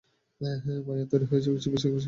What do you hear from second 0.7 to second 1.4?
মায়া তৈরি হয়